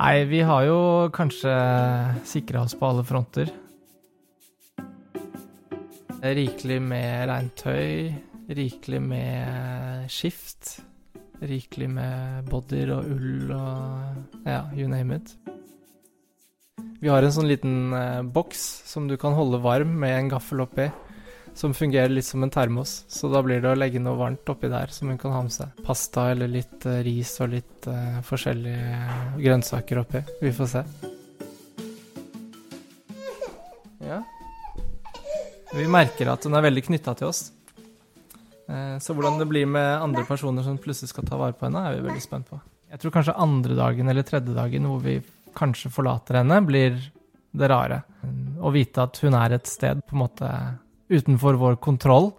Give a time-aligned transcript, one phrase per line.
[0.00, 0.76] Nei, vi har jo
[1.12, 1.50] kanskje
[2.24, 3.50] sikra oss på alle fronter.
[6.24, 8.08] Rikelig med regntøy,
[8.48, 10.78] rikelig med skift,
[11.44, 15.36] rikelig med bodyer og ull og ja, you name it.
[17.04, 20.64] Vi har en sånn liten eh, boks som du kan holde varm med en gaffel
[20.64, 20.88] oppi,
[21.60, 23.04] som fungerer litt som en termos.
[23.08, 25.52] Så da blir det å legge noe varmt oppi der som hun kan ha med
[25.52, 25.82] seg.
[25.84, 30.24] Pasta eller litt eh, ris og litt uh, forskjellige grønnsaker oppi.
[30.40, 30.84] Vi får se.
[34.08, 34.22] Ja.
[35.76, 37.44] Vi merker at hun er veldig knytta til oss.
[38.70, 41.84] Uh, Så hvordan det blir med andre personer som plutselig skal ta vare på henne,
[41.84, 42.62] er vi veldig spent på.
[42.90, 45.20] Jeg tror kanskje andre dagen eller tredje dagen hvor vi
[45.54, 46.96] kanskje forlater henne, blir
[47.52, 48.00] det rare.
[48.60, 50.48] Å vite at hun er et sted på en måte
[51.10, 52.32] utenfor vår kontroll,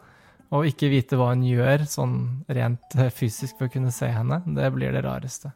[0.52, 2.16] og ikke vite hva hun gjør sånn
[2.52, 5.54] rent eh, fysisk for å kunne se henne, det blir det rareste.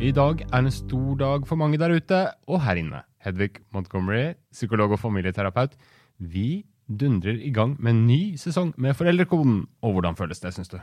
[0.00, 3.02] I dag er en stor dag for mange der ute, og her inne.
[3.20, 5.76] Hedvig Montgomery, psykolog og familieterapeut.
[6.16, 9.66] Vi dundrer i gang med en ny sesong med Foreldrekoden.
[9.84, 10.80] Og hvordan føles det, syns du?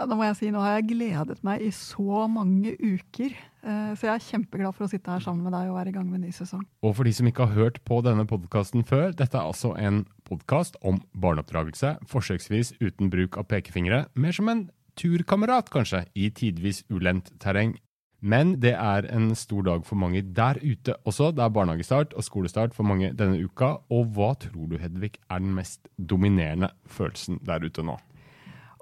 [0.00, 3.34] Da må jeg si, Nå har jeg gledet meg i så mange uker.
[3.62, 5.94] Eh, Så jeg er kjempeglad for å sitte her sammen med deg og være i
[5.94, 6.64] gang med en ny sesong.
[6.82, 10.04] Og for de som ikke har hørt på denne podkasten før, dette er altså en
[10.26, 14.64] podkast om barneoppdragelse, forsøksvis uten bruk av pekefingre, mer som en
[14.98, 17.76] turkamerat, kanskje, i tidvis ulendt terreng.
[18.22, 21.32] Men det er en stor dag for mange der ute også.
[21.34, 23.76] Det er barnehagestart og skolestart for mange denne uka.
[23.90, 27.96] Og hva tror du, Hedvig, er den mest dominerende følelsen der ute nå?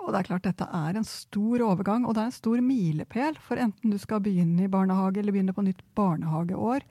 [0.01, 3.39] Og det er klart Dette er en stor overgang, og det er en stor milepæl.
[3.45, 6.87] For enten du skal begynne i barnehage eller begynne på nytt barnehageår,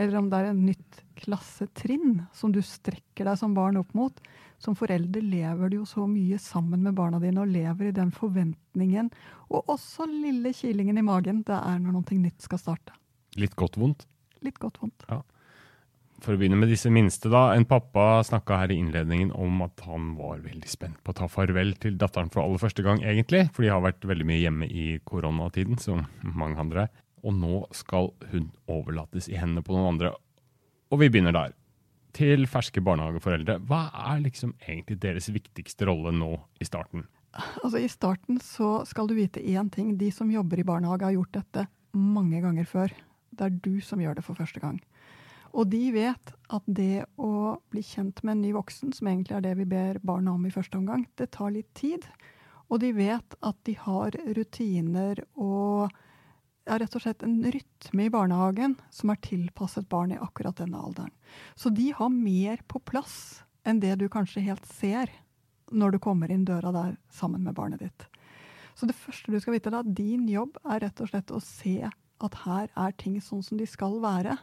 [0.00, 4.22] eller om det er en nytt klassetrinn som du strekker deg som barn opp mot.
[4.60, 8.12] Som forelder lever du jo så mye sammen med barna dine og lever i den
[8.12, 9.08] forventningen,
[9.48, 12.96] og også lille kilingen i magen det er når noe nytt skal starte.
[13.40, 14.04] Litt godt vondt?
[14.44, 15.04] Litt godt vondt.
[16.20, 17.50] For å begynne med disse minste, da.
[17.56, 21.28] En pappa snakka her i innledningen om at han var veldig spent på å ta
[21.32, 23.46] farvel til datteren for aller første gang, egentlig.
[23.56, 26.90] For de har vært veldig mye hjemme i koronatiden, som mange andre.
[27.24, 30.12] Og nå skal hun overlates i hendene på noen andre.
[30.92, 31.56] Og vi begynner der.
[32.16, 37.06] Til ferske barnehageforeldre, hva er liksom egentlig deres viktigste rolle nå i starten?
[37.62, 39.94] Altså I starten så skal du vite én ting.
[39.96, 42.92] De som jobber i barnehage, har gjort dette mange ganger før.
[43.30, 44.80] Det er du som gjør det for første gang.
[45.50, 49.44] Og de vet at det å bli kjent med en ny voksen, som egentlig er
[49.44, 52.06] det vi ber barna om i første omgang, det tar litt tid.
[52.70, 55.90] Og de vet at de har rutiner og
[56.68, 60.78] ja, rett og slett en rytme i barnehagen som er tilpasset barn i akkurat denne
[60.78, 61.10] alderen.
[61.58, 65.10] Så de har mer på plass enn det du kanskje helt ser
[65.70, 68.06] når du kommer inn døra der sammen med barnet ditt.
[68.78, 71.82] Så det første du skal vite da, din jobb er rett og slett å se
[71.90, 74.36] at her er ting sånn som de skal være.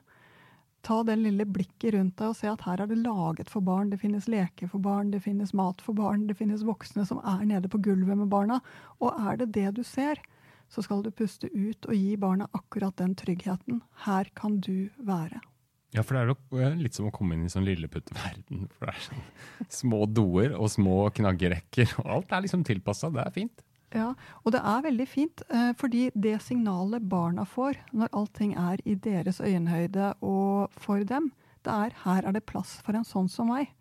[0.88, 3.90] Ta det lille blikket rundt deg og se at her er det laget for barn.
[3.92, 7.44] Det finnes leker for barn, det finnes mat for barn, det finnes voksne som er
[7.50, 8.62] nede på gulvet med barna.
[9.04, 10.22] Og er det det du ser,
[10.72, 13.82] så skal du puste ut og gi barna akkurat den tryggheten.
[14.08, 15.44] Her kan du være.
[15.96, 18.68] Ja, for det er eh, litt som å komme inn i sånn lilleputteverden.
[18.76, 19.28] For det er sånn
[19.82, 23.12] små doer og små knaggerekker, og alt er liksom tilpassa.
[23.12, 23.67] Det er fint.
[23.96, 24.12] Ja,
[24.44, 28.96] og det er veldig fint, eh, fordi det signalet barna får når allting er i
[29.00, 31.32] deres øyenhøyde og for dem,
[31.64, 33.72] det er her er det plass for en sånn som meg.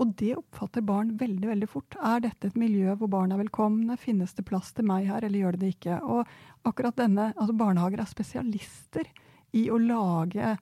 [0.00, 1.96] Og det oppfatter barn veldig veldig fort.
[2.02, 3.98] Er dette et miljø hvor barn er velkomne?
[4.00, 5.98] Finnes det plass til meg her, eller gjør det det ikke?
[6.02, 9.10] Og akkurat denne, altså Barnehager er spesialister
[9.58, 10.56] i å lage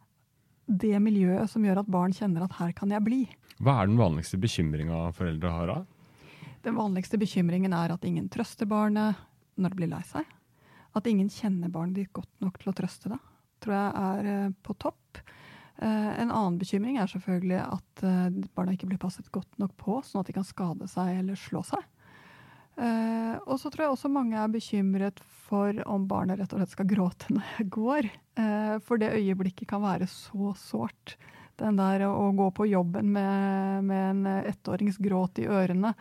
[0.67, 3.23] det miljøet som gjør at barn kjenner at her kan jeg bli.
[3.61, 5.79] Hva er den vanligste bekymringa foreldre har da?
[6.63, 9.17] Den vanligste bekymringen er at ingen trøster barnet
[9.57, 10.27] når det blir lei seg.
[10.97, 13.21] At ingen kjenner barnet ditt godt nok til å trøste det.
[13.63, 15.21] Tror jeg er eh, på topp.
[15.81, 20.01] Eh, En annen bekymring er selvfølgelig at eh, barna ikke blir passet godt nok på,
[20.05, 21.87] sånn at de kan skade seg eller slå seg.
[22.81, 26.87] Og så tror jeg også mange er bekymret for om barnet rett og slett skal
[26.89, 28.07] gråte når jeg går.
[28.87, 31.19] For det øyeblikket kan være så sårt.
[31.61, 35.93] Den der å gå på jobben med, med en ettåringsgråt i ørene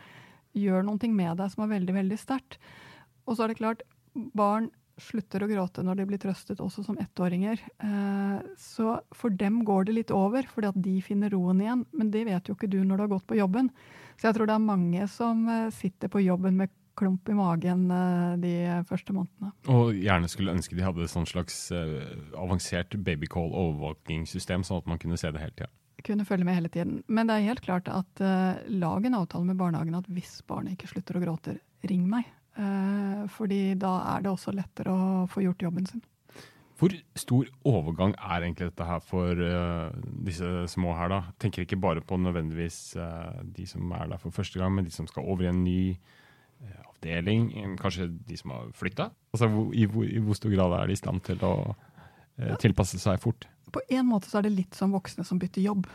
[0.58, 2.60] gjør noe med deg som er veldig, veldig sterkt.
[3.28, 3.84] Og så er det klart,
[4.16, 4.70] barn
[5.00, 7.62] slutter å gråte når de blir trøstet, også som ettåringer.
[7.80, 11.86] Eh, Så for dem går det litt over, fordi at de finner roen igjen.
[11.94, 13.72] Men det vet jo ikke du når du har gått på jobben.
[14.20, 17.88] Så jeg tror det er mange som eh, sitter på jobben med klump i magen
[17.96, 18.56] eh, de
[18.90, 19.54] første månedene.
[19.72, 21.70] Og gjerne skulle ønske de hadde et sånn slags
[22.36, 25.72] avansert babycall-overvåkingssystem, sånn at man kunne se det hele tida.
[26.06, 27.00] Kunne følge med hele tiden.
[27.08, 30.78] Men det er helt klart at uh, lag en avtale med barnehagen at hvis barnet
[30.78, 31.58] ikke slutter å gråte,
[31.90, 32.28] ring meg.
[32.60, 36.04] Uh, fordi da er det også lettere å få gjort jobben sin.
[36.80, 39.92] Hvor stor overgang er egentlig dette her for uh,
[40.28, 41.20] disse små her, da?
[41.40, 44.96] Tenker ikke bare på nødvendigvis uh, de som er der for første gang, men de
[44.96, 45.82] som skal over i en ny
[46.60, 47.52] avdeling.
[47.80, 49.10] Kanskje de som har flytta?
[49.32, 51.54] Altså, i, i, hvor stor grad er de i stand til å
[52.60, 53.48] tilpasse seg fort?
[53.74, 55.88] På en måte så er det litt som voksne som bytter jobb.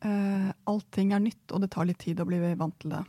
[0.00, 3.02] allting er nytt, og det tar litt tid å bli vant til det.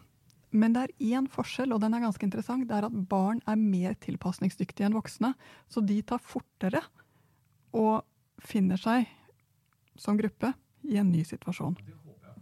[0.51, 2.67] Men det er én forskjell, og den er ganske interessant.
[2.67, 5.31] Det er at barn er mer tilpasningsdyktige enn voksne.
[5.71, 6.81] Så de tar fortere
[7.71, 8.03] og
[8.43, 9.07] finner seg
[9.95, 10.51] som gruppe
[10.83, 11.77] i en ny situasjon.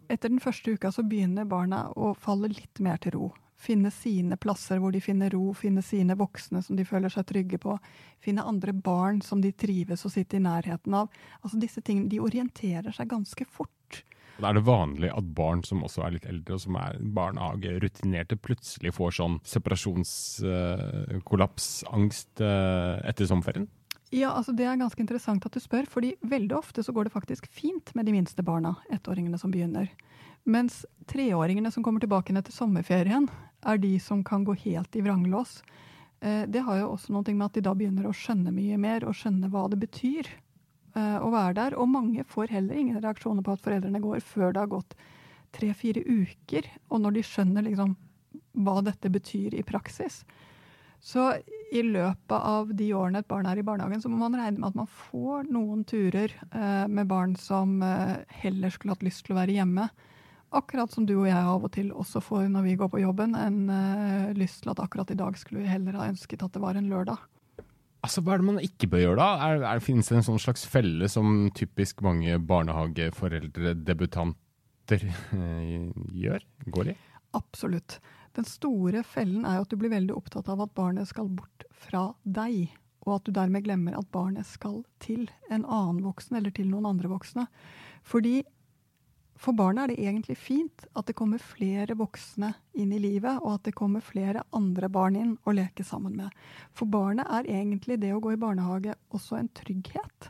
[0.10, 3.30] Etter den første uka så begynner barna å falle litt mer til ro.
[3.60, 7.58] Finne sine plasser hvor de finner ro, finne sine voksne som de føler seg trygge
[7.60, 7.76] på.
[8.24, 11.10] Finne andre barn som de trives å sitte i nærheten av.
[11.44, 14.04] Altså disse tingene, De orienterer seg ganske fort.
[14.40, 18.36] Da er det vanlig at barn som også er litt eldre, og som er barnehagerutinerte,
[18.40, 23.68] plutselig får sånn separasjonskollapsangst uh, etter sommerferien?
[24.16, 27.14] Ja, altså Det er ganske interessant at du spør, fordi veldig ofte så går det
[27.14, 29.88] faktisk fint med de minste barna, ettåringene som begynner.
[30.50, 33.30] Mens treåringene som kommer tilbake etter sommerferien,
[33.66, 35.60] er de som kan gå helt i vranglås.
[36.20, 39.06] Eh, det har jo også noe med at de da begynner å skjønne mye mer,
[39.08, 40.28] og skjønne hva det betyr
[40.96, 41.78] eh, å være der.
[41.80, 44.98] Og mange får heller ingen reaksjoner på at foreldrene går før det har gått
[45.56, 47.96] tre-fire uker, og når de skjønner liksom
[48.60, 50.22] hva dette betyr i praksis.
[51.00, 51.32] Så
[51.72, 54.68] i løpet av de årene et barn er i barnehagen, så må man regne med
[54.74, 57.80] at man får noen turer eh, med barn som
[58.42, 59.88] heller skulle hatt lyst til å være hjemme.
[60.50, 63.36] Akkurat som du og jeg av og til også får når vi går på jobben,
[63.38, 66.63] en uh, lyst til at akkurat i dag skulle vi heller ha ønsket at det
[66.63, 67.22] var en lørdag.
[68.00, 69.28] Altså, Hva er det man ikke bør gjøre da?
[69.46, 75.04] Er, er, finnes det en sånn slags felle som typisk mange barnehageforeldre, debutanter,
[76.24, 76.46] gjør?
[76.72, 76.98] Går i?
[77.38, 78.00] Absolutt.
[78.38, 81.66] Den store fellen er jo at du blir veldig opptatt av at barnet skal bort
[81.86, 82.72] fra deg,
[83.06, 86.88] og at du dermed glemmer at barnet skal til en annen voksen eller til noen
[86.90, 87.45] andre voksne.
[88.07, 88.40] Fordi
[89.40, 93.54] for barna er det egentlig fint at det kommer flere voksne inn i livet, og
[93.54, 96.34] at det kommer flere andre barn inn å leke sammen med.
[96.76, 100.28] For barnet er egentlig det å gå i barnehage også en trygghet.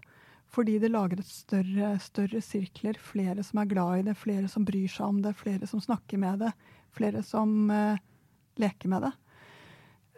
[0.50, 4.66] Fordi det lager et større, større sirkler, flere som er glad i det, flere som
[4.66, 6.54] bryr seg om det, flere som snakker med det,
[6.94, 7.98] flere som uh,
[8.62, 9.14] leker med det.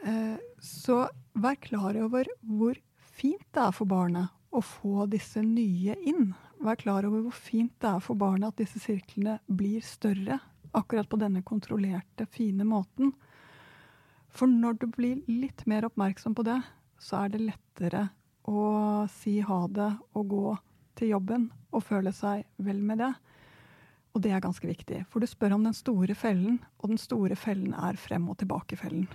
[0.03, 1.05] Uh, så
[1.39, 2.75] vær klar over hvor
[3.15, 6.33] fint det er for barnet å få disse nye inn.
[6.61, 10.37] Vær klar over hvor fint det er for barnet at disse sirklene blir større.
[10.77, 13.15] Akkurat på denne kontrollerte, fine måten.
[14.31, 16.59] For når du blir litt mer oppmerksom på det,
[17.01, 18.03] så er det lettere
[18.45, 20.53] å si ha det og gå
[20.99, 23.11] til jobben og føle seg vel med det.
[24.13, 27.37] Og det er ganske viktig, for du spør om den store fellen, og den store
[27.39, 29.07] fellen er frem og tilbake-fellen.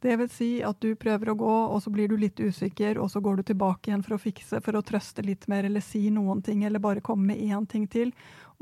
[0.00, 3.10] Det vil si at du prøver å gå, og så blir du litt usikker, og
[3.10, 6.04] så går du tilbake igjen for å fikse, for å trøste litt mer, eller si
[6.14, 8.12] noen ting, eller bare komme med én ting til.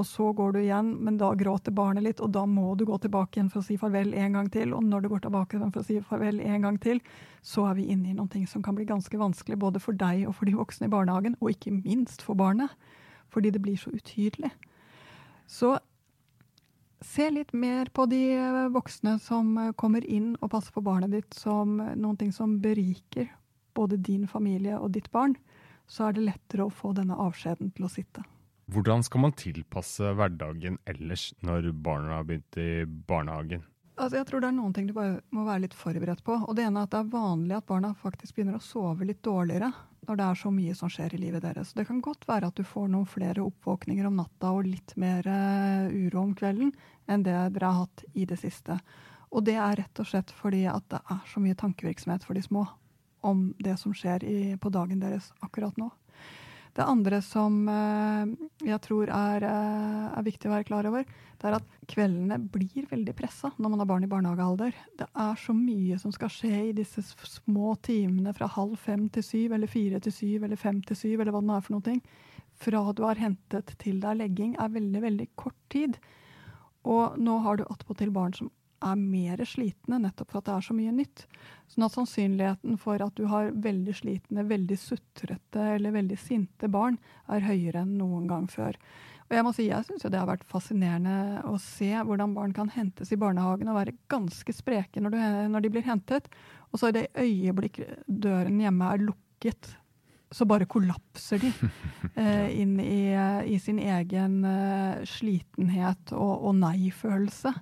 [0.01, 2.97] Og så går du igjen, men da gråter barnet litt, og da må du gå
[3.05, 4.73] tilbake igjen for å si farvel en gang til.
[4.77, 7.03] Og når du går tilbake igjen for å si farvel en gang til,
[7.45, 10.39] så er vi inne i noe som kan bli ganske vanskelig, både for deg og
[10.39, 12.73] for de voksne i barnehagen, og ikke minst for barnet.
[13.29, 14.55] Fordi det blir så utydelig.
[15.47, 15.77] Så
[17.05, 21.13] se litt mer på de eh, voksne som eh, kommer inn og passer på barnet
[21.13, 23.29] ditt som noen ting som beriker
[23.77, 25.37] både din familie og ditt barn,
[25.87, 28.25] så er det lettere å få denne avskjeden til å sitte.
[28.73, 33.63] Hvordan skal man tilpasse hverdagen ellers når barna har begynt i barnehagen?
[33.97, 36.35] Altså, jeg tror det er noen ting du bare må være litt forberedt på.
[36.45, 39.23] Og det ene er at det er vanlig at barna faktisk begynner å sove litt
[39.25, 39.71] dårligere
[40.07, 41.73] når det er så mye som skjer i livet deres.
[41.75, 45.27] Det kan godt være at du får noen flere oppvåkninger om natta og litt mer
[45.27, 46.71] uh, uro om kvelden
[47.11, 48.77] enn det dere har hatt i det siste.
[49.33, 52.45] Og det er rett og slett fordi at det er så mye tankevirksomhet for de
[52.45, 52.67] små
[53.27, 55.89] om det som skjer i, på dagen deres akkurat nå.
[56.77, 58.29] Det andre som uh,
[58.61, 61.07] jeg tror er, uh, er viktig å være klar over,
[61.41, 64.77] det er at kveldene blir veldig pressa når man har barn i barnehagealder.
[65.01, 69.25] Det er så mye som skal skje i disse små timene fra halv fem til
[69.25, 71.79] syv, eller fire til syv, eller fem til syv, eller hva det nå er for
[71.79, 71.97] noe.
[72.57, 75.97] Fra du har hentet til er legging, er veldig, veldig kort tid.
[76.85, 78.53] Og nå har du attpåtil barn som
[78.85, 81.25] er mer slitne, nettopp for at det er så mye nytt.
[81.73, 86.99] Sånn at sannsynligheten for at du har veldig slitne, veldig sutrete eller veldig sinte barn,
[87.33, 88.79] er høyere enn noen gang før.
[89.27, 92.71] Og jeg må si, jeg syns det har vært fascinerende å se hvordan barn kan
[92.71, 96.29] hentes i barnehagen og være ganske spreke når, du, når de blir hentet.
[96.71, 99.73] Og så i det øyeblikk døren hjemme er lukket,
[100.31, 101.53] så bare kollapser de
[102.21, 103.15] eh, inn i,
[103.47, 107.53] i, sin egen eh, slitenhet og, og nei-følelse.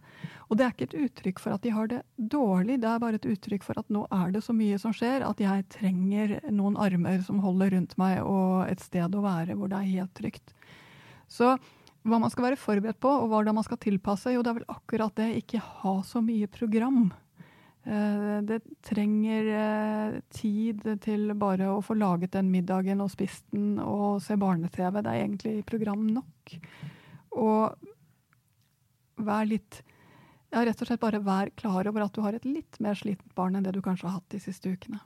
[0.48, 3.20] Og det er ikke et uttrykk for at de har det dårlig, det er bare
[3.20, 6.78] et uttrykk for at nå er det så mye som skjer at jeg trenger noen
[6.80, 10.54] armer som holder rundt meg, og et sted å være hvor det er helt trygt.
[11.28, 11.56] Så
[12.04, 14.72] hva man skal være forberedt på, og hvordan man skal tilpasse, jo det er vel
[14.72, 17.06] akkurat det, ikke ha så mye program.
[17.84, 23.76] Eh, det trenger eh, tid til bare å få laget den middagen og spist den
[23.82, 25.02] og se barne-TV.
[25.02, 26.54] Det er egentlig program nok.
[27.36, 27.90] Og
[29.24, 29.82] vær litt
[30.54, 33.34] ja, rett og slett bare vær klar over at du har et litt mer slitent
[33.36, 35.02] barn enn det du kanskje har hatt de siste ukene.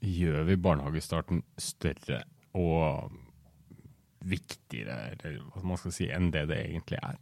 [0.00, 2.22] Gjør vi barnehagestarten større
[2.56, 3.12] og
[4.24, 7.20] viktigere eller hva man skal si, enn det det egentlig er?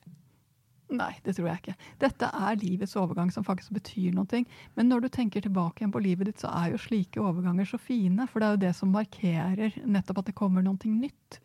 [0.89, 1.75] Nei, det tror jeg ikke.
[2.01, 4.43] Dette er livets overgang som faktisk betyr noe.
[4.79, 7.81] Men når du tenker tilbake igjen på livet ditt, så er jo slike overganger så
[7.81, 8.25] fine.
[8.31, 11.41] For det er jo det som markerer nettopp at det kommer noe nytt.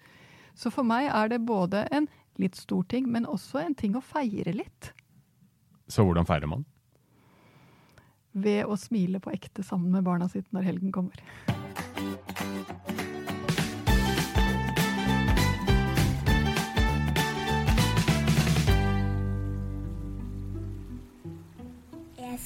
[0.55, 2.07] Så for meg er det både en
[2.39, 4.93] litt stor ting, men også en ting å feire litt.
[5.91, 6.63] Så hvordan feirer man?
[8.31, 11.19] Ved å smile på ekte sammen med barna sitt når helgen kommer.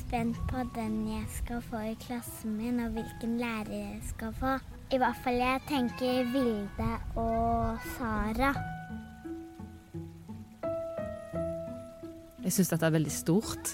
[0.07, 4.53] Spent på den jeg skal få i klassen min, og hvilken lærer jeg skal få.
[4.95, 8.53] I hvert fall jeg tenker Vilde og Sara.
[12.39, 13.73] Jeg syns dette er veldig stort.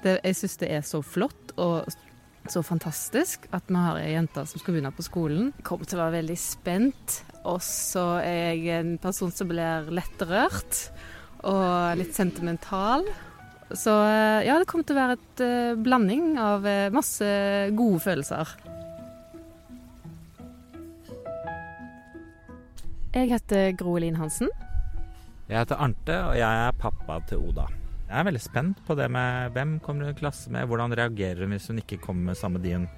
[0.00, 1.92] Det, jeg syns det er så flott og
[2.48, 5.50] så fantastisk at vi har ei jente som skal begynne på skolen.
[5.58, 7.20] Jeg kommer til å være veldig spent.
[7.44, 10.86] Og så er jeg en person som blir lett rørt
[11.44, 13.04] og litt sentimental.
[13.76, 17.26] Så eh, ja, det kommer til å være et uh, blanding av uh, masse
[17.78, 18.54] gode følelser.
[23.14, 24.50] Jeg heter Gro Elin Hansen.
[25.50, 27.66] Jeg heter Arnte, og jeg er pappa til Oda.
[28.06, 31.44] Jeg er veldig spent på det med hvem kommer hun i klasse med, hvordan reagerer
[31.44, 32.88] hun hvis hun ikke kommer med samme de hun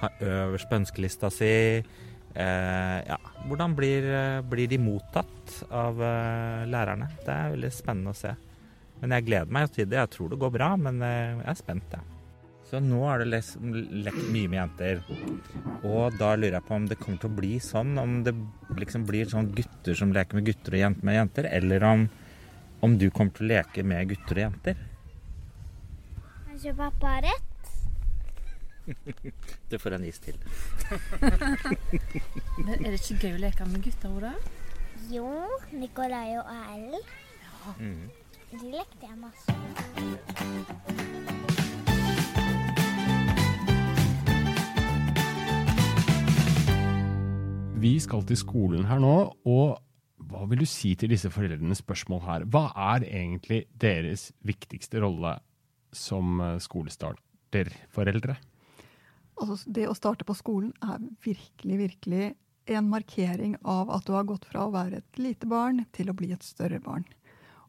[0.00, 1.52] har øverst på ønskelista si.
[2.38, 3.16] Eh, ja,
[3.48, 4.04] hvordan blir,
[4.48, 7.08] blir, de mottatt av eh, lærerne?
[7.24, 8.34] Det er veldig spennende å se.
[9.00, 9.98] Men jeg gleder meg til det.
[10.00, 12.14] Jeg tror det går bra, men uh, jeg er spent, jeg.
[12.68, 14.98] Så nå har det lekt mye med jenter.
[15.88, 18.34] Og da lurer jeg på om det kommer til å bli sånn, om det
[18.76, 22.08] liksom blir sånn gutter som leker med gutter og jenter med jenter, eller om
[22.80, 24.82] om du kommer til å leke med gutter og jenter.
[26.46, 27.72] Kanskje pappa har rett?
[29.70, 30.38] du får en is til.
[32.64, 34.32] Men er det ikke gøy å leke med gutter, Oda?
[35.10, 35.28] Jo,
[35.72, 37.12] Nikolai og Erlend.
[37.42, 37.74] Ja.
[37.80, 38.08] Mm.
[38.48, 39.52] De lekte jeg masse
[47.78, 49.12] Vi skal til skolen her nå,
[49.44, 49.76] og
[50.30, 52.46] hva vil du si til disse foreldrenes spørsmål her?
[52.48, 55.36] Hva er egentlig deres viktigste rolle
[55.92, 58.38] som eh, skolestarterforeldre?
[59.38, 62.32] Altså, det å starte på skolen er virkelig, virkelig
[62.68, 66.16] en markering av at du har gått fra å være et lite barn til å
[66.16, 67.06] bli et større barn.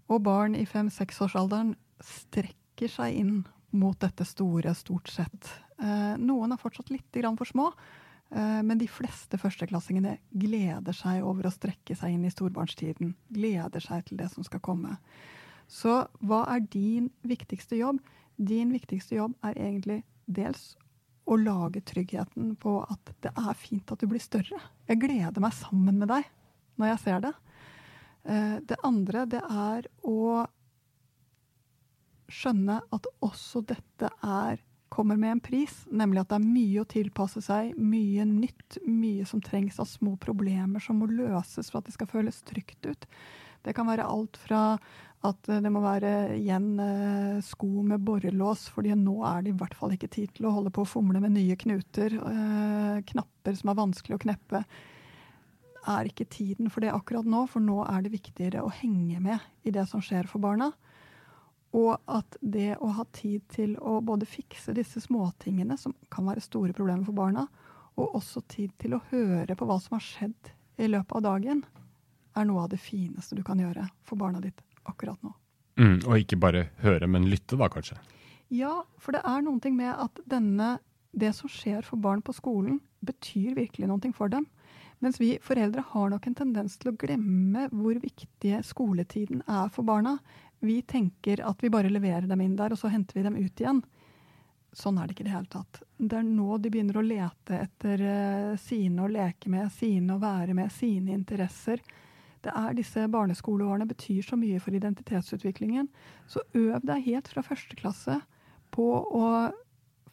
[0.10, 3.34] Og barn i fem-seksårsalderen strekker seg inn
[3.78, 5.50] mot dette store, stort sett.
[5.80, 7.70] Eh, noen er fortsatt litt for små,
[8.32, 13.16] Eh, men de fleste førsteklassingene gleder seg over å strekke seg inn i storbarnstiden.
[13.34, 14.98] Gleder seg til det som skal komme.
[15.70, 18.02] Så hva er din viktigste jobb?
[18.38, 20.76] Din viktigste jobb er egentlig dels
[21.30, 24.62] å lage tryggheten på at det er fint at du blir større.
[24.90, 26.26] Jeg gleder meg sammen med deg
[26.80, 27.34] når jeg ser det.
[28.24, 30.46] Eh, det andre, det er å
[32.30, 34.60] skjønne at også dette er
[34.90, 39.26] kommer med en pris, nemlig at det er mye å tilpasse seg, mye nytt, mye
[39.30, 43.06] som trengs av små problemer som må løses for at det skal føles trygt ut.
[43.66, 44.64] Det kan være alt fra
[45.28, 49.76] at det må være igjen eh, sko med borrelås, fordi nå er det i hvert
[49.76, 52.16] fall ikke tid til å holde på å fomle med nye knuter.
[52.16, 54.64] Eh, knapper som er vanskelig å kneppe.
[55.90, 59.42] Er ikke tiden for det akkurat nå, for nå er det viktigere å henge med
[59.66, 60.70] i det som skjer for barna.
[61.78, 66.46] Og at det å ha tid til å både fikse disse småtingene, som kan være
[66.46, 67.48] store problemer for barna,
[68.00, 71.64] og også tid til å høre på hva som har skjedd i løpet av dagen,
[72.38, 75.34] er noe av det fineste du kan gjøre for barna ditt akkurat nå.
[75.80, 77.98] Mm, og ikke bare høre, men lytte, da kanskje?
[78.54, 80.78] Ja, for det er noe med at denne,
[81.12, 84.48] det som skjer for barn på skolen, betyr virkelig noe for dem.
[85.00, 89.88] Mens vi foreldre har nok en tendens til å glemme hvor viktig skoletiden er for
[89.88, 90.18] barna.
[90.60, 93.64] Vi tenker at vi bare leverer dem inn der, og så henter vi dem ut
[93.64, 93.80] igjen.
[94.76, 95.82] Sånn er det ikke i det hele tatt.
[95.98, 100.22] Det er nå de begynner å lete etter uh, sine å leke med, sine å
[100.22, 101.82] være med, sine interesser.
[102.44, 105.90] Det er disse Barneskoleårene betyr så mye for identitetsutviklingen.
[106.28, 108.20] Så øv deg helt fra første klasse
[108.76, 109.26] på å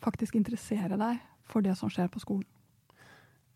[0.02, 2.55] faktisk interessere deg for det som skjer på skolen.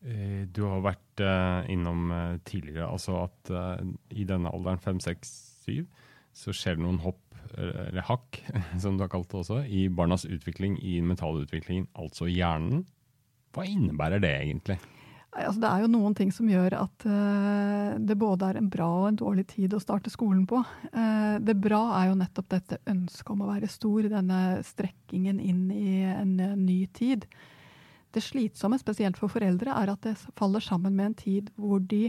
[0.00, 3.80] Eh, du har vært uh, innom uh, tidligere altså at uh,
[4.16, 5.32] i denne alderen, 5, 6,
[5.66, 5.82] 7,
[6.40, 7.20] så skjer det noen hopp,
[7.58, 8.38] eller hakk,
[8.82, 12.86] som du har kalt det også, i barnas utvikling, i den mentale utviklingen, altså hjernen.
[13.52, 14.78] Hva innebærer det egentlig?
[15.30, 17.04] Altså, det er jo noen ting som gjør at
[18.02, 20.58] det både er en bra og en dårlig tid å starte skolen på.
[21.38, 26.00] det bra er jo nettopp dette ønsket om å være stor, denne strekkingen inn i
[26.10, 27.26] en ny tid.
[28.10, 32.08] Det slitsomme, spesielt for foreldre, er at det faller sammen med en tid hvor de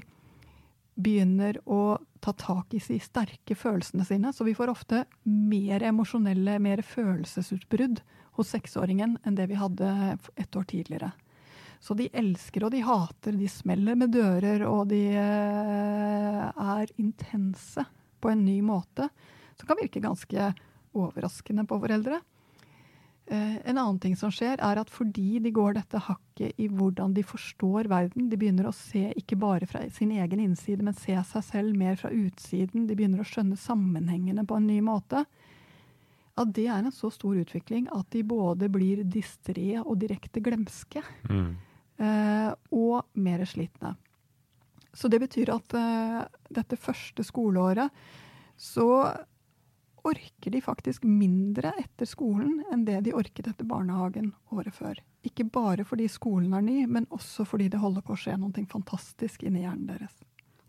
[1.02, 4.34] begynner å ta tak i de sterke følelsene sine.
[4.34, 8.02] Så vi får ofte mer emosjonelle, mer følelsesutbrudd
[8.38, 9.92] hos seksåringen enn det vi hadde
[10.40, 11.12] et år tidligere.
[11.82, 17.86] Så de elsker og de hater, de smeller med dører, og de eh, er intense
[18.22, 19.08] på en ny måte.
[19.58, 20.52] Som kan virke ganske
[20.94, 22.22] overraskende på foreldre.
[23.32, 27.14] Eh, en annen ting som skjer, er at fordi de går dette hakket i hvordan
[27.16, 31.16] de forstår verden, de begynner å se ikke bare fra sin egen innside, men se
[31.30, 35.24] seg selv mer fra utsiden, de begynner å skjønne sammenhengene på en ny måte,
[36.42, 41.04] at det er en så stor utvikling at de både blir distré og direkte glemske.
[41.30, 41.52] Mm.
[42.02, 43.94] Eh, og mer slitne.
[44.92, 47.94] Så det betyr at uh, dette første skoleåret
[48.60, 48.88] så
[50.08, 55.00] orker de faktisk mindre etter skolen enn det de orket etter barnehagen året før.
[55.28, 58.66] Ikke bare fordi skolen er ny, men også fordi det holder på å skje noe
[58.70, 60.14] fantastisk inni hjernen deres.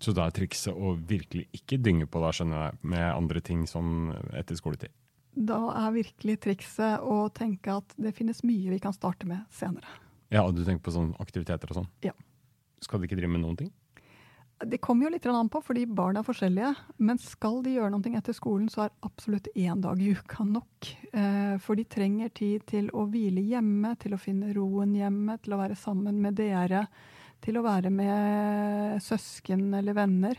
[0.02, 3.62] Så da er trikset å virkelig ikke dynge på da, skjønner jeg, med andre ting
[3.70, 4.90] sånn etter skoletid?
[5.32, 9.88] Da er virkelig trikset å tenke at det finnes mye vi kan starte med senere.
[10.32, 11.88] Ja, og du tenker på sånne aktiviteter og sånn?
[12.04, 12.12] Ja.
[12.82, 13.70] Skal de ikke drive med noen ting?
[14.64, 16.70] Det kommer jo litt an på, fordi barn er forskjellige.
[17.02, 20.90] Men skal de gjøre noe etter skolen, så er absolutt én dag i uka nok.
[21.12, 25.56] Eh, for de trenger tid til å hvile hjemme, til å finne roen hjemme, til
[25.56, 26.86] å være sammen med dere,
[27.42, 30.38] til å være med søsken eller venner.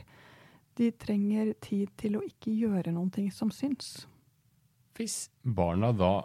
[0.77, 4.05] De trenger tid til å ikke gjøre noe som syns.
[4.97, 6.15] Hvis barna da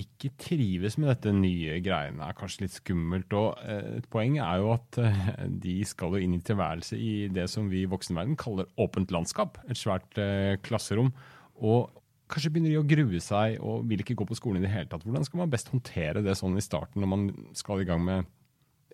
[0.00, 3.34] ikke trives med dette nye greiene, er kanskje litt skummelt.
[3.36, 5.30] Og eh, et poeng er jo at eh,
[5.64, 9.60] de skal jo inn i tilværelse i det som vi i voksenverden kaller åpent landskap.
[9.68, 11.12] Et svært eh, klasserom.
[11.58, 11.90] Og
[12.28, 14.90] kanskje begynner de å grue seg og vil ikke gå på skolen i det hele
[14.90, 15.06] tatt.
[15.06, 18.28] Hvordan skal man best håndtere det sånn i starten når man skal i gang med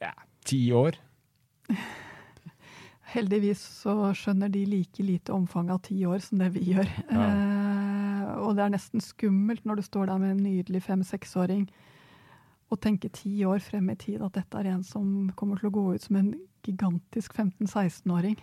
[0.02, 0.14] ja,
[0.46, 0.98] ti år?
[3.14, 6.88] Heldigvis så skjønner de like lite omfanget av ti år som det vi gjør.
[7.10, 7.28] Ja.
[8.44, 11.68] Og det er nesten skummelt når du står der med en nydelig fem-seksåring
[12.72, 15.74] og tenker ti år frem i tid at dette er en som kommer til å
[15.74, 16.32] gå ut som en
[16.64, 18.38] gigantisk 15-16-åring.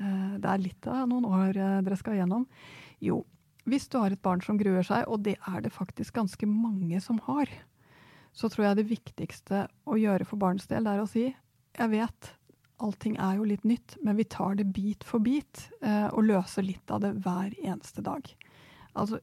[0.00, 2.46] Eh, det er litt av noen år eh, dere skal gjennom.
[3.00, 3.22] Jo,
[3.70, 7.00] hvis du har et barn som gruer seg, og det er det faktisk ganske mange
[7.04, 7.48] som har,
[8.36, 12.34] så tror jeg det viktigste å gjøre for barns del, er å si jeg vet
[12.80, 16.64] allting er jo litt nytt, men vi tar det bit for bit eh, og løser
[16.66, 18.24] litt av det hver eneste dag.
[18.98, 19.20] Altså,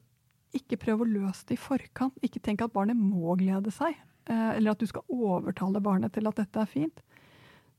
[0.55, 2.17] ikke prøv å løse det i forkant.
[2.25, 3.97] Ikke tenk at barnet må glede seg,
[4.29, 7.03] eh, eller at du skal overtale barnet til at dette er fint.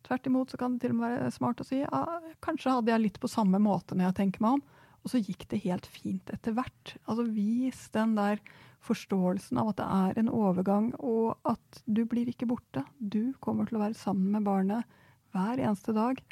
[0.06, 2.02] Tvert imot så kan det til og med være smart å si ja,
[2.44, 4.62] kanskje hadde jeg litt på samme måte når jeg tenker meg om,
[5.02, 6.94] og så gikk det helt fint etter hvert.
[7.04, 8.40] Altså vis den der
[8.86, 12.84] forståelsen av at det er en overgang, og at du blir ikke borte.
[12.98, 14.98] Du kommer til å være sammen med barnet
[15.34, 16.22] hver eneste dag,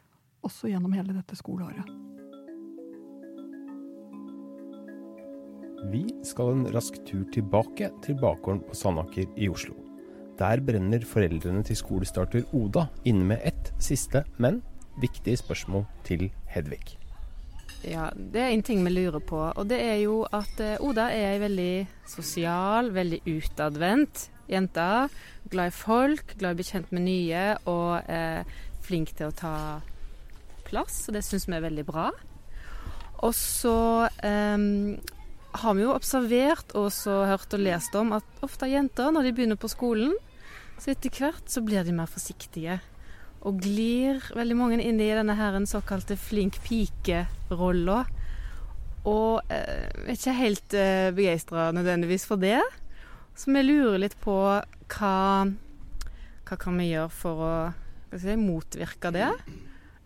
[0.46, 1.90] også gjennom hele dette skoleåret.
[5.86, 9.76] Vi skal en rask tur tilbake til bakgården på Sandaker i Oslo.
[10.38, 14.62] Der brenner foreldrene til skolestarter Oda inne med ett siste, men
[14.98, 16.98] viktig spørsmål til Hedvig.
[17.84, 21.06] Ja, Det er en ting vi lurer på, og det er jo at eh, Oda
[21.14, 25.08] er ei veldig sosial, veldig utadvendt jente.
[25.50, 28.42] Glad i folk, glad i å bli kjent med nye, og eh,
[28.82, 29.56] flink til å ta
[30.66, 32.10] plass, og det syns vi er veldig bra.
[33.24, 34.96] Og så um,
[35.62, 36.90] har vi jo observert og
[37.28, 40.14] hørt og lest om at ofte jenter, når de begynner på skolen,
[40.76, 42.80] så etter hvert så blir de mer forsiktige.
[43.46, 48.02] Og glir veldig mange inn i denne her en såkalte flink pike-rolla.
[49.06, 52.60] Og eh, er ikke helt eh, begeistra nødvendigvis for det.
[53.36, 54.34] Så vi lurer litt på
[54.96, 55.16] hva,
[56.48, 57.54] hva kan vi gjøre for å
[58.16, 59.30] si, motvirke det.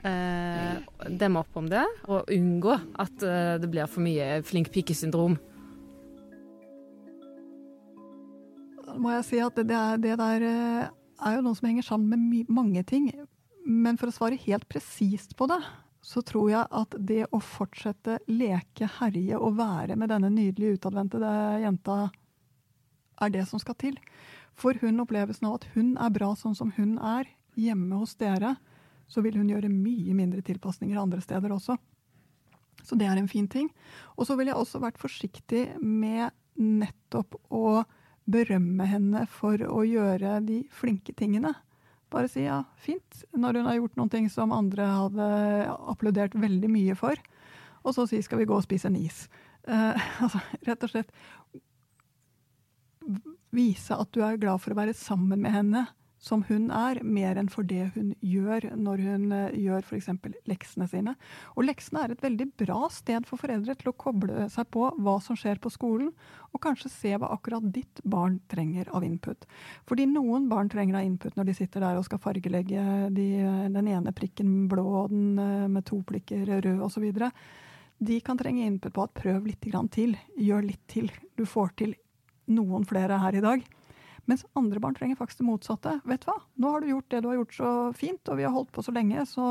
[0.00, 0.76] Eh,
[1.12, 5.36] demme opp om det, og unngå at eh, det blir for mye flink pike-syndrom.
[9.00, 10.88] må jeg si at det, er, det der eh,
[11.20, 13.10] er jo noe som henger sammen med my mange ting.
[13.64, 15.60] Men for å svare helt presist på det,
[16.00, 21.20] så tror jeg at det å fortsette leke, herje og være med denne nydelige utadvendte
[21.60, 21.98] jenta
[23.20, 23.98] er det som skal til.
[24.56, 27.28] For hun opplevelsen av at hun er bra sånn som hun er,
[27.60, 28.56] hjemme hos dere,
[29.10, 31.76] så vil hun gjøre mye mindre tilpasninger andre steder også.
[32.86, 33.68] Så det er en fin ting.
[34.16, 37.82] Og så ville jeg også vært forsiktig med nettopp å
[38.30, 41.52] berømme henne for å gjøre de flinke tingene.
[42.10, 45.28] Bare si ja, fint, når hun har gjort noen ting som andre hadde
[45.92, 47.20] applaudert veldig mye for.
[47.84, 49.24] Og så si skal vi gå og spise en is.
[49.68, 49.94] Uh,
[50.24, 51.14] altså, rett og slett
[53.50, 55.86] vise at du er glad for å være sammen med henne
[56.20, 60.10] som hun er, mer enn for det hun gjør når hun uh, gjør f.eks.
[60.50, 61.14] leksene sine.
[61.56, 65.16] Og leksene er et veldig bra sted for foreldre til å koble seg på hva
[65.24, 66.12] som skjer på skolen,
[66.52, 69.48] og kanskje se hva akkurat ditt barn trenger av input.
[69.88, 72.84] Fordi noen barn trenger av input når de sitter der og skal fargelegge
[73.16, 73.28] de,
[73.72, 77.08] den ene prikken blå og den uh, med to plikker rød osv.
[78.00, 79.64] De kan trenge input på at prøv litt
[79.96, 81.08] til, gjør litt til.
[81.36, 81.96] Du får til
[82.52, 83.64] noen flere her i dag.
[84.30, 85.96] Mens andre barn trenger faktisk det motsatte.
[86.06, 88.46] Vet du hva, nå har du gjort det du har gjort så fint, og vi
[88.46, 89.48] har holdt på så lenge, så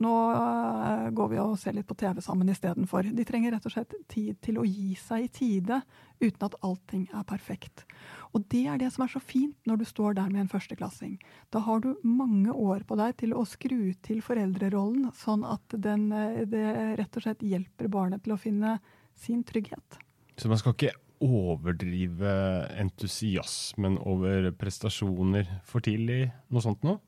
[0.00, 3.10] nå uh, går vi og ser litt på TV sammen istedenfor.
[3.12, 5.80] De trenger rett og slett tid til å gi seg i tide,
[6.22, 7.84] uten at allting er perfekt.
[8.32, 11.18] Og det er det som er så fint når du står der med en førsteklassing.
[11.52, 16.08] Da har du mange år på deg til å skru til foreldrerollen, sånn at den,
[16.16, 16.64] eh, det
[17.02, 18.78] rett og slett hjelper barnet til å finne
[19.20, 20.00] sin trygghet.
[20.40, 22.34] Så man skal ikke overdrive
[22.80, 26.30] entusiasmen over prestasjoner for tidlig?
[26.48, 27.00] Noe sånt noe?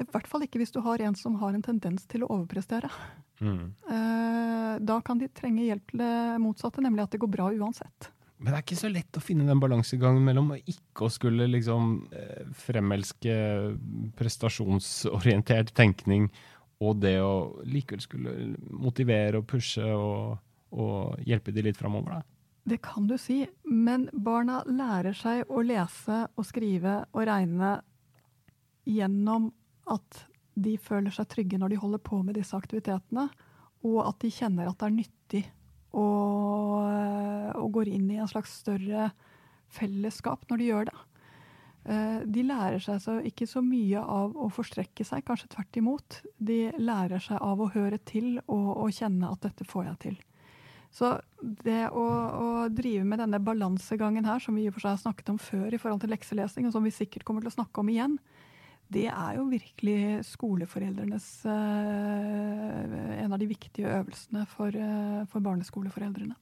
[0.00, 2.90] I hvert fall ikke hvis du har en som har en tendens til å overprestere.
[3.38, 3.74] Mm.
[3.90, 8.10] Eh, da kan de trenge hjelp til det motsatte, nemlig at det går bra uansett.
[8.42, 11.46] Men det er ikke så lett å finne den balansegangen mellom å ikke å skulle
[11.52, 13.36] liksom eh, fremelske
[14.18, 16.26] prestasjonsorientert tenkning
[16.82, 18.34] og det å likevel skulle
[18.74, 20.34] motivere og pushe og,
[20.74, 22.33] og hjelpe de litt framover, da.
[22.64, 27.74] Det kan du si, men barna lærer seg å lese og skrive og regne
[28.88, 29.50] gjennom
[29.92, 30.24] at
[30.54, 33.26] de føler seg trygge når de holder på med disse aktivitetene,
[33.84, 35.42] og at de kjenner at det er nyttig
[35.92, 36.88] og,
[37.60, 39.10] og går inn i en slags større
[39.74, 40.96] fellesskap når de gjør det.
[41.84, 46.22] Eh, de lærer seg så ikke så mye av å forstrekke seg, kanskje tvert imot.
[46.38, 50.22] De lærer seg av å høre til og, og kjenne at dette får jeg til.
[50.94, 51.10] Så
[51.42, 55.02] det å, å, drive med denne balansegangen her, som vi i og for seg har
[55.02, 57.82] snakket om før i forhold til lekselesing, og som vi sikkert kommer til å snakke
[57.82, 58.14] om igjen,
[58.94, 66.36] det er jo virkelig skoleforeldrenes uh, En av de viktige øvelsene for, uh, for barneskoleforeldrene.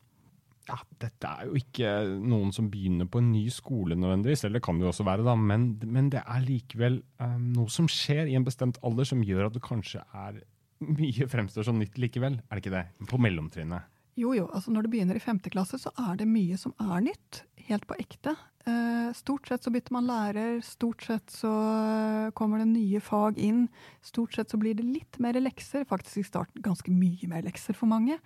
[0.69, 4.67] Ja, dette er jo ikke noen som begynner på en ny skole nødvendigvis, eller det
[4.67, 8.29] kan det jo også være, da, men, men det er likevel um, noe som skjer
[8.29, 10.43] i en bestemt alder som gjør at det kanskje er
[10.83, 12.41] mye fremstår som nytt likevel.
[12.51, 12.87] Er det ikke det?
[13.11, 13.91] På mellomtrinnet.
[14.18, 14.46] Jo, jo.
[14.53, 17.44] altså Når du begynner i femte klasse, så er det mye som er nytt.
[17.68, 18.35] Helt på ekte.
[18.68, 23.40] Eh, stort sett så bytter man lærer, stort sett så eh, kommer det nye fag
[23.40, 23.64] inn.
[24.05, 27.75] Stort sett så blir det litt mer lekser, faktisk i starten ganske mye mer lekser
[27.79, 28.20] for mange.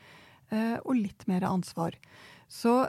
[0.50, 1.94] Eh, og litt mer ansvar.
[2.48, 2.84] Så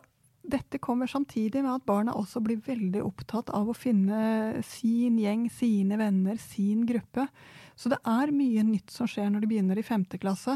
[0.47, 5.47] dette kommer samtidig med at barna også blir veldig opptatt av å finne sin gjeng,
[5.51, 7.27] sine venner, sin gruppe.
[7.77, 10.55] Så det er mye nytt som skjer når de begynner i femte klasse.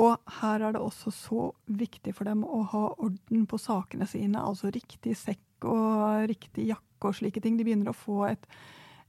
[0.00, 4.40] Og her er det også så viktig for dem å ha orden på sakene sine,
[4.40, 7.58] altså riktig sekk og riktig jakke og slike ting.
[7.58, 8.46] De begynner å få et,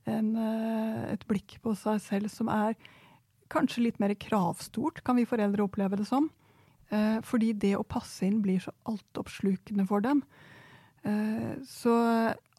[0.09, 2.75] en, eh, et blikk på seg selv som er
[3.53, 6.29] kanskje litt mer kravstort, kan vi foreldre oppleve det som.
[6.91, 10.23] Eh, fordi det å passe inn blir så altoppslukende for dem.
[11.03, 11.93] Eh, så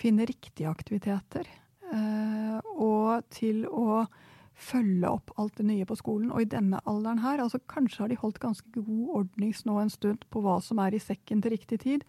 [0.00, 1.48] finne riktige aktiviteter.
[1.90, 4.04] Uh, og til å
[4.60, 6.30] følge opp alt det nye på skolen.
[6.32, 9.92] Og i denne alderen her, altså kanskje har de holdt ganske god ordnings nå en
[9.92, 12.04] stund på hva som er i sekken til riktig tid.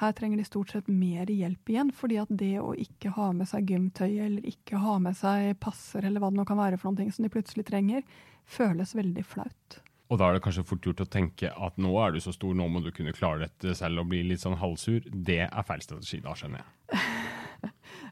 [0.00, 3.46] Her trenger de stort sett mer hjelp igjen, fordi at det å ikke ha med
[3.46, 6.90] seg gymtøy eller ikke ha med seg passer eller hva det nå kan være for
[6.90, 8.02] noen ting som de plutselig trenger,
[8.44, 9.78] føles veldig flaut.
[10.12, 12.52] Og da er det kanskje fort gjort å tenke at nå er du så stor,
[12.56, 15.06] nå må du kunne klare dette selv og bli litt sånn halvsur.
[15.08, 17.00] Det er feil strategi, da skjønner jeg.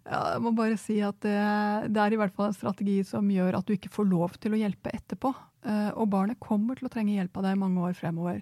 [0.02, 1.37] Ja, jeg må bare si at det,
[1.94, 4.55] det, er i hvert fall en strategi som gjør at du ikke får lov til
[4.55, 5.31] å hjelpe etterpå.
[5.62, 8.40] Eh, og barnet kommer til å trenge hjelp av deg mange år fremover.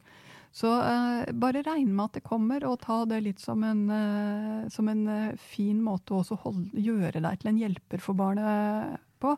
[0.56, 4.70] Så eh, bare regn med at det kommer, og ta det litt som en, eh,
[4.72, 5.04] som en
[5.52, 9.36] fin måte å gjøre deg til en hjelper for barnet på.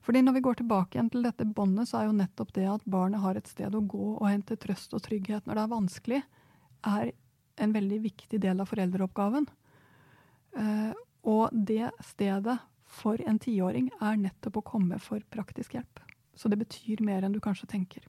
[0.00, 2.86] Fordi når vi går tilbake igjen til dette båndet, så er jo nettopp det at
[2.88, 6.20] barnet har et sted å gå og hente trøst og trygghet når det er vanskelig,
[6.88, 7.10] er
[7.60, 9.48] en veldig viktig del av foreldreoppgaven.
[10.56, 10.92] Uh,
[11.28, 12.56] og det stedet
[12.90, 16.00] for en tiåring er nettopp å komme for praktisk hjelp.
[16.34, 18.06] Så det betyr mer enn du kanskje tenker.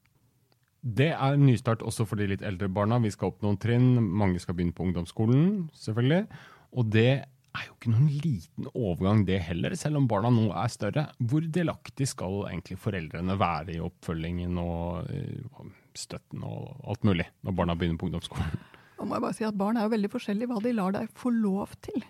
[0.82, 2.98] Det er nystart også for de litt eldre barna.
[3.04, 4.00] Vi skal opp noen trinn.
[4.02, 6.24] Mange skal begynne på ungdomsskolen, selvfølgelig.
[6.72, 7.12] Og det
[7.52, 11.08] er jo ikke noen liten overgang det heller, selv om barna nå er større.
[11.20, 17.58] Hvor delaktig skal egentlig foreldrene være i oppfølgingen og eh, støtten og alt mulig når
[17.58, 18.56] barna begynner på ungdomsskolen?
[19.02, 21.14] Da må jeg bare si at Barn er jo veldig forskjellige hva de lar deg
[21.18, 22.04] få lov til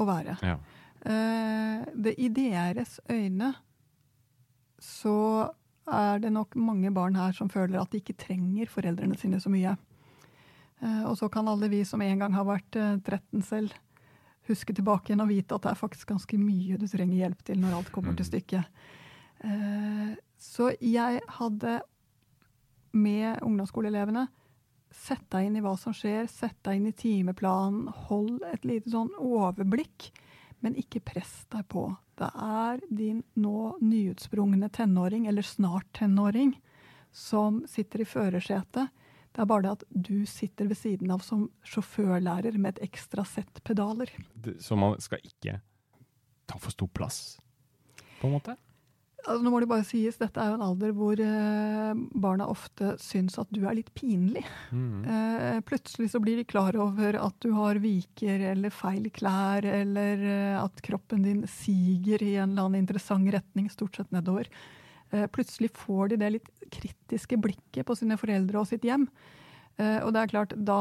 [0.00, 0.36] å være.
[0.42, 0.56] Ja.
[1.06, 3.54] Eh, det, I deres øyne
[4.82, 5.14] så
[5.90, 9.52] er det nok mange barn her som føler at de ikke trenger foreldrene sine så
[9.52, 9.76] mye.
[10.82, 13.78] Eh, og så kan alle vi som en gang har vært 13 selv,
[14.52, 17.60] huske tilbake igjen og vite at det er faktisk ganske mye du trenger hjelp til
[17.62, 18.30] når alt kommer til mm.
[18.30, 18.82] stykket.
[19.46, 21.80] Eh, så jeg hadde
[22.96, 24.26] med ungdomsskoleelevene
[24.90, 28.90] Sett deg inn i hva som skjer, sett deg inn i timeplanen, hold et lite
[28.90, 30.08] sånn overblikk,
[30.66, 31.84] men ikke press deg på.
[32.18, 36.56] Det er din nå nyutsprungne tenåring, eller snart tenåring,
[37.14, 38.90] som sitter i førersetet.
[39.30, 43.24] Det er bare det at du sitter ved siden av som sjåførlærer med et ekstra
[43.28, 44.10] sett pedaler.
[44.58, 45.60] Så man skal ikke
[46.50, 47.38] ta for stor plass,
[48.20, 48.56] på en måte?
[49.20, 51.90] Altså, nå må det bare sies, Dette er jo en alder hvor eh,
[52.22, 54.42] barna ofte syns at du er litt pinlig.
[54.72, 55.04] Mm.
[55.04, 60.24] Eh, plutselig så blir de klar over at du har viker eller feil klær, eller
[60.24, 64.48] eh, at kroppen din siger i en eller annen interessant retning, stort sett nedover.
[65.10, 69.08] Eh, plutselig får de det litt kritiske blikket på sine foreldre og sitt hjem.
[69.80, 70.80] Eh, og det er klart, da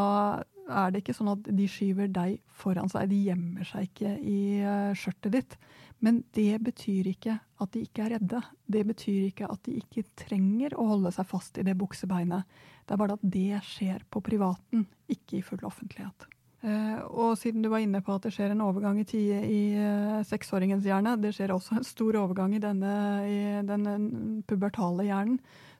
[0.69, 3.09] er det ikke sånn at de skyver deg foran seg.
[3.09, 5.59] De gjemmer seg ikke i eh, skjørtet ditt.
[6.05, 8.41] Men det betyr ikke at de ikke er redde.
[8.71, 12.45] Det betyr ikke at de ikke trenger å holde seg fast i det buksebeinet.
[12.85, 16.29] Det er bare at det skjer på privaten, ikke i full offentlighet.
[16.59, 19.61] Uh, og siden du var inne på at det skjer en overgang i tide i
[19.79, 25.37] uh, seksåringens hjerne, det skjer også en stor overgang i denne i den pubertale hjernen,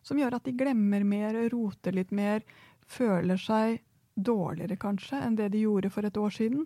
[0.07, 2.47] som gjør at de glemmer mer, roter litt mer,
[2.87, 3.81] føler seg
[4.15, 6.63] dårligere kanskje enn det de gjorde for et år siden.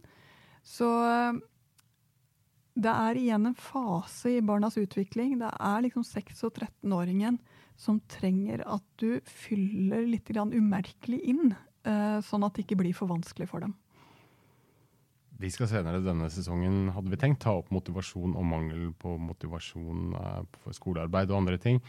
[0.62, 0.88] Så
[2.78, 5.36] det er igjen en fase i barnas utvikling.
[5.42, 7.42] Det er liksom 6- og 13-åringen
[7.78, 13.50] som trenger at du fyller litt umerkelig inn, sånn at det ikke blir for vanskelig
[13.52, 13.76] for dem.
[15.44, 20.14] Vi skal senere denne sesongen hadde vi tenkt, ta opp motivasjon og mangel på motivasjon
[20.16, 21.82] eh, for skolearbeid og andre ting.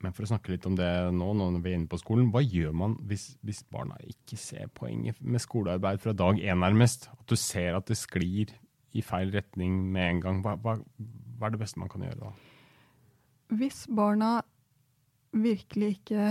[0.00, 2.40] Men for å snakke litt om det nå, når vi er inne på skolen, hva
[2.40, 7.10] gjør man hvis, hvis barna ikke ser poenget med skolearbeid fra dag én, nærmest?
[7.12, 8.54] At du ser at det sklir
[8.96, 10.40] i feil retning med en gang.
[10.46, 12.32] Hva, hva, hva er det beste man kan gjøre da?
[13.60, 14.38] Hvis barna
[15.36, 16.24] virkelig ikke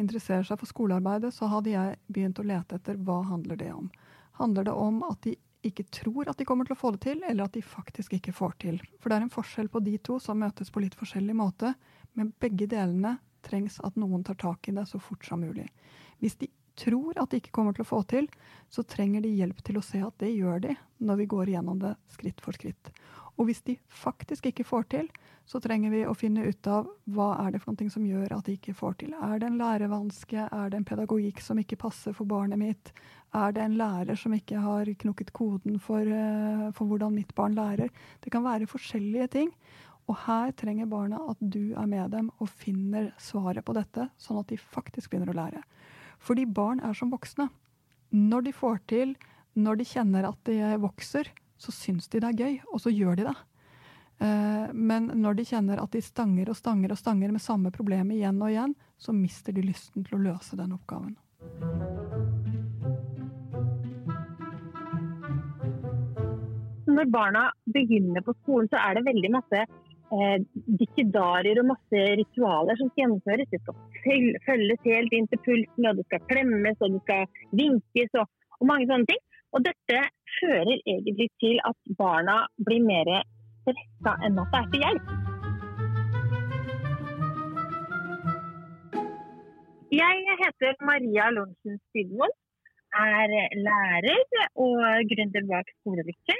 [0.00, 3.92] interesserer seg for skolearbeidet, så hadde jeg begynt å lete etter hva handler det om.
[4.40, 7.22] Handler det om at de ikke tror at de kommer til å få det til,
[7.26, 8.78] eller at de faktisk ikke får til.
[9.00, 11.74] For det er en forskjell på de to som møtes på litt forskjellig måte,
[12.16, 15.68] men begge delene trengs at noen tar tak i det så fort som mulig.
[16.20, 18.28] Hvis de tror at de ikke kommer til å få til,
[18.72, 21.80] så trenger de hjelp til å se at det gjør de, når vi går gjennom
[21.82, 22.92] det skritt for skritt.
[23.40, 25.06] Og hvis de faktisk ikke får til,
[25.48, 28.46] så trenger vi å finne ut av hva er det for noe som gjør at
[28.46, 29.14] de ikke får til.
[29.16, 30.44] Er det en lærevanske?
[30.44, 32.92] Er det en pedagogikk som ikke passer for barnet mitt?
[33.32, 37.56] Er det en lærer som ikke har knukket koden for, eh, for hvordan mitt barn
[37.56, 37.88] lærer?
[38.20, 39.50] Det kan være forskjellige ting.
[40.10, 44.40] Og her trenger barna at du er med dem og finner svaret på dette, sånn
[44.40, 45.62] at de faktisk begynner å lære.
[46.18, 47.48] Fordi barn er som voksne.
[48.12, 49.14] Når de får til,
[49.56, 53.20] når de kjenner at de vokser, så syns de det er gøy, og så gjør
[53.20, 53.36] de det.
[54.24, 58.14] Eh, men når de kjenner at de stanger og stanger og stanger med samme problem
[58.16, 61.16] igjen og igjen, så mister de lysten til å løse den oppgaven.
[67.00, 67.44] når barna
[67.74, 70.36] begynner på skolen, så er det veldig masse eh,
[70.80, 73.50] dikkedarier og masse ritualer som skal gjennomføres.
[73.52, 78.16] Det skal følges helt inn til pulsen, og det skal klemmes og det skal vinkes
[78.22, 79.22] og, og, mange sånne ting.
[79.56, 80.02] Og dette
[80.38, 83.10] fører egentlig til at barna blir mer
[83.62, 85.10] stressa enn at det er til hjelp.
[89.90, 92.36] Jeg heter Maria Lorentzen Stydvold,
[92.94, 93.32] er
[93.66, 94.22] lærer
[94.54, 94.78] og
[95.10, 96.36] gründer bak Skolelykke.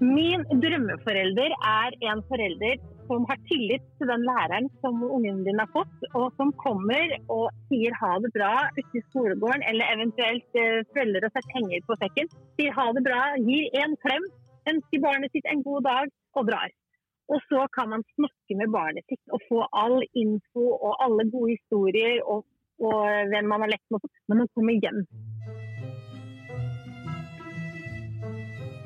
[0.00, 5.70] Min drømmeforelder er en forelder som har tillit til den læreren som ungen din har
[5.74, 10.82] fått, og som kommer og sier ha det bra ute i skolegården, eller eventuelt eh,
[10.96, 12.32] følger og setter penger på sekken.
[12.58, 14.26] Sier ha det bra, gir en klem,
[14.72, 16.74] ønsker barnet sitt en god dag og drar.
[17.34, 21.56] Og så kan man snakke med barnet sitt og få all info og alle gode
[21.56, 22.44] historier og,
[22.78, 23.00] og
[23.32, 25.00] hvem man har lekt med når man kommer hjem.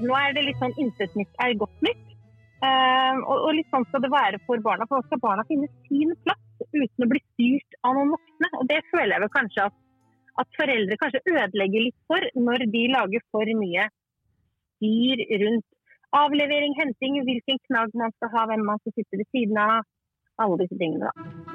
[0.01, 2.10] Nå er det litt sånn intet nytt er godt nytt.
[2.61, 4.87] Uh, og, og, litt sånn skal det være for barna.
[4.89, 8.51] For skal barna finne sin plass uten å bli styrt av noen voksne.
[8.61, 9.79] Og det føler jeg vel kanskje at,
[10.43, 13.89] at foreldre kanskje ødelegger litt for når de lager for mye
[14.81, 15.67] styr rundt
[16.17, 19.81] avlevering, henting, hvilken knagg man skal ha, hvem man skal sitte ved siden av.
[20.41, 21.50] Alle disse tingene, da.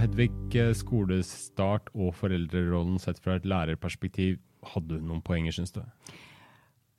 [0.00, 4.38] Hedvig, eh, skolestart og foreldrerollen sett fra et lærerperspektiv,
[4.72, 5.82] hadde hun noen poenger, syns du?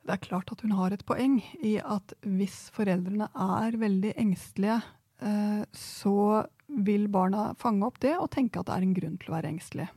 [0.06, 4.78] Det er klart at hun har et poeng i at hvis foreldrene er veldig engstelige,
[5.18, 9.32] eh, så vil barna fange opp det og tenke at det er en grunn til
[9.32, 9.88] å være engstelig.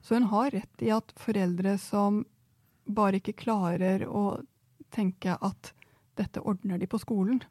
[0.00, 2.24] Så hun har rett i at foreldre som
[2.88, 4.40] bare ikke klarer å
[4.90, 5.74] tenke at
[6.16, 7.44] dette ordner de på skolen,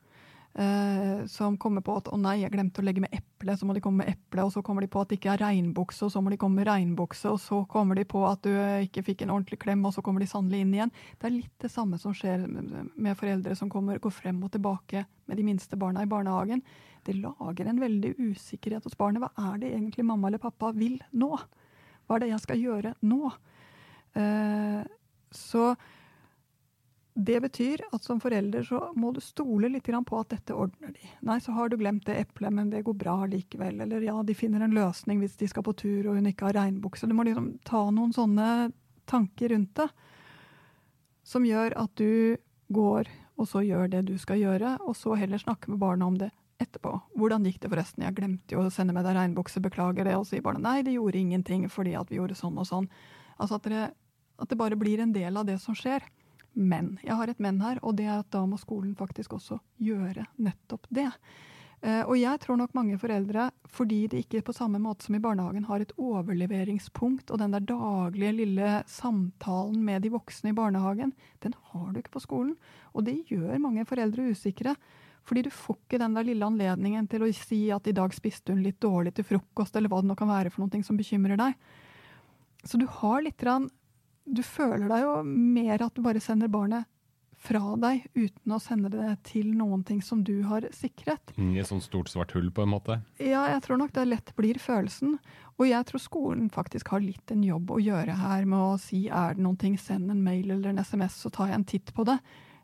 [0.57, 3.73] Uh, som kommer på at 'å nei, jeg glemte å legge med eple', så må
[3.73, 4.43] de komme med eple.
[4.43, 6.55] Og så kommer de på at det ikke er regnbukse, og så må de komme
[6.55, 7.29] med regnbukse.
[7.29, 10.19] Og så kommer de på at du ikke fikk en ordentlig klem, og så kommer
[10.19, 10.91] de sannelig inn igjen.
[11.19, 15.05] Det er litt det samme som skjer med foreldre som kommer, går frem og tilbake
[15.27, 16.63] med de minste barna i barnehagen.
[17.05, 19.21] Det lager en veldig usikkerhet hos barnet.
[19.21, 21.37] Hva er det egentlig mamma eller pappa vil nå?
[22.07, 23.31] Hva er det jeg skal gjøre nå?
[24.17, 24.83] Eh,
[25.31, 25.75] så
[27.25, 31.11] det betyr at som forelder så må du stole litt på at dette ordner de.
[31.27, 33.81] Nei, så har du glemt det eplet, men det går bra likevel.
[33.83, 36.59] Eller ja, de finner en løsning hvis de skal på tur og hun ikke har
[36.61, 37.09] regnbukse.
[37.09, 38.71] Du må liksom ta noen sånne
[39.09, 39.89] tanker rundt det
[41.29, 42.37] som gjør at du
[42.73, 46.17] går og så gjør det du skal gjøre, og så heller snakke med barna om
[46.19, 46.29] det
[46.59, 46.91] etterpå.
[47.15, 48.03] Hvordan gikk det forresten?
[48.03, 50.17] Jeg glemte jo å sende med deg regnbukse, beklager det.
[50.19, 52.89] Og så sier barna nei, det gjorde ingenting fordi at vi gjorde sånn og sånn.
[53.39, 53.85] Altså at, dere,
[54.43, 56.03] at det bare blir en del av det som skjer.
[56.53, 56.97] Men.
[57.03, 60.25] Jeg har et men her, og det er at da må skolen faktisk også gjøre
[60.41, 61.09] nettopp det.
[61.79, 65.21] Uh, og jeg tror nok mange foreldre, fordi de ikke på samme måte som i
[65.23, 71.13] barnehagen har et overleveringspunkt, og den der daglige lille samtalen med de voksne i barnehagen,
[71.43, 72.57] den har du ikke på skolen.
[72.91, 74.75] Og det gjør mange foreldre usikre.
[75.29, 78.55] Fordi du får ikke den der lille anledningen til å si at i dag spiste
[78.55, 81.37] hun litt dårlig til frokost, eller hva det nå kan være for noe som bekymrer
[81.39, 81.57] deg.
[82.65, 83.37] Så du har litt
[84.29, 86.87] du føler deg jo mer at du bare sender barnet
[87.39, 91.31] fra deg uten å sende det til noen ting som du har sikret.
[91.39, 92.99] I et sånt stort svart hull, på en måte?
[93.15, 95.15] Ja, jeg tror nok det lett blir følelsen.
[95.59, 99.05] Og jeg tror skolen faktisk har litt en jobb å gjøre her med å si
[99.07, 101.93] er det noen ting, send en mail eller en SMS, så tar jeg en titt
[101.95, 102.19] på det.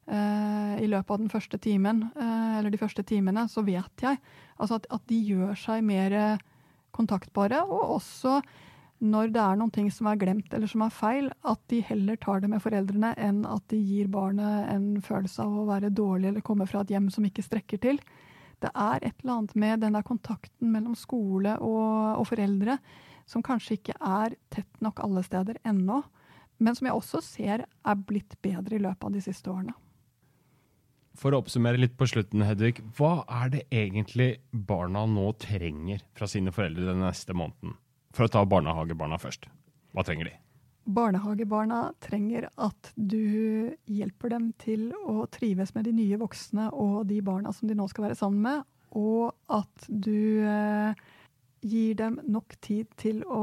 [0.06, 4.20] Uh, I løpet av den første timen, uh, eller de første timene, så vet jeg
[4.60, 6.38] altså at, at de gjør seg mer
[6.96, 8.38] kontaktbare, og også
[9.06, 12.18] når det er noen ting som er glemt eller som er feil, at de heller
[12.22, 16.32] tar det med foreldrene enn at de gir barnet en følelse av å være dårlig
[16.32, 18.02] eller komme fra et hjem som ikke strekker til.
[18.64, 22.80] Det er et eller annet med den der kontakten mellom skole og, og foreldre
[23.30, 26.04] som kanskje ikke er tett nok alle steder ennå,
[26.62, 29.76] men som jeg også ser er blitt bedre i løpet av de siste årene.
[31.16, 32.82] For å oppsummere litt på slutten, Hedvig.
[32.98, 37.78] Hva er det egentlig barna nå trenger fra sine foreldre den neste måneden?
[38.16, 39.50] For å ta barnehagebarna først.
[39.96, 40.36] Hva trenger de?
[40.86, 47.20] Barnehagebarna trenger at du hjelper dem til å trives med de nye voksne og de
[47.26, 50.94] barna som de nå skal være sammen med, og at du eh,
[51.66, 53.42] gir dem nok tid til å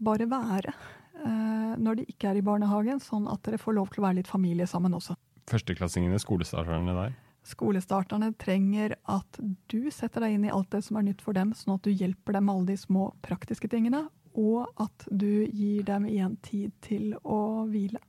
[0.00, 4.02] bare være eh, når de ikke er i barnehagen, sånn at dere får lov til
[4.02, 5.18] å være litt familie sammen også.
[5.52, 7.16] Førsteklassingene, skolestarterne der?
[7.48, 9.38] Skolestarterne trenger at
[9.72, 11.94] du setter deg inn i alt det som er nytt for dem, sånn at du
[11.94, 14.04] hjelper dem med alle de små praktiske tingene,
[14.38, 18.02] og at du gir dem igjen tid til å hvile.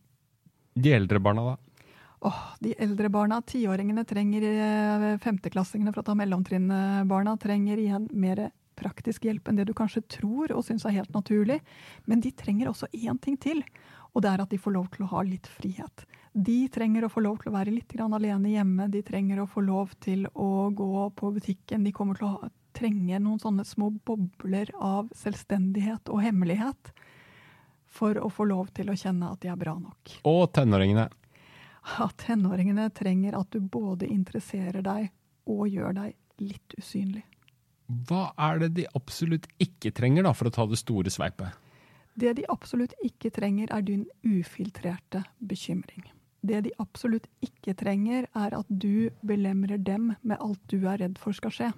[0.76, 1.86] De eldre barna, da?
[2.28, 8.50] Åh, De eldre barna, tiåringene trenger, eh, femteklassingene for å ta mellomtrinnbarna, trenger igjen mer
[8.80, 11.60] praktisk hjelp enn det du kanskje tror og syns er helt naturlig.
[12.06, 13.64] Men de trenger også én ting til,
[14.20, 16.02] og det er at de får lov til å ha litt frihet.
[16.36, 19.64] De trenger å få lov til å være litt alene hjemme, de trenger å få
[19.64, 21.86] lov til å gå på butikken.
[21.88, 26.92] De kommer til å trenge noen sånne små bobler av selvstendighet og hemmelighet
[27.88, 30.20] for å få lov til å kjenne at de er bra nok.
[30.28, 31.08] Og tenåringene.
[32.04, 35.08] At tenåringene trenger at du både interesserer deg
[35.50, 37.24] og gjør deg litt usynlig.
[37.88, 41.69] Hva er det de absolutt ikke trenger da, for å ta det store sveipet?
[42.20, 46.04] Det de absolutt ikke trenger, er din ufiltrerte bekymring.
[46.42, 51.20] Det de absolutt ikke trenger, er at du belemrer dem med alt du er redd
[51.20, 51.70] for skal skje.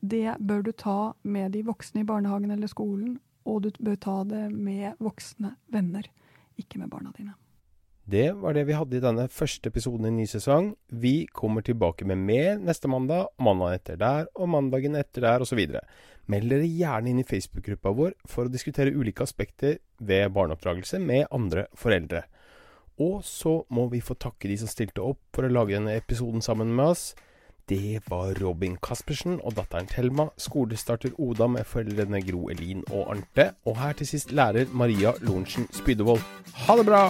[0.00, 4.16] Det bør du ta med de voksne i barnehagen eller skolen, og du bør ta
[4.26, 6.06] det med voksne venner,
[6.58, 7.34] ikke med barna dine.
[8.08, 10.70] Det var det vi hadde i denne første episoden i ny sesong.
[10.88, 15.60] Vi kommer tilbake med mer neste mandag, mandagen etter der og mandagen etter der osv.
[16.32, 21.26] Meld dere gjerne inn i Facebook-gruppa vår for å diskutere ulike aspekter ved barneoppdragelse med
[21.36, 22.22] andre foreldre.
[22.96, 26.40] Og så må vi få takke de som stilte opp for å lage denne episoden
[26.44, 27.10] sammen med oss.
[27.68, 33.50] Det var Robin Caspersen og datteren Thelma, skolestarter Oda med foreldrene Gro Elin og Arnte,
[33.68, 36.24] og her til sist lærer Maria Lorentzen Spydevold.
[36.64, 37.04] Ha det bra!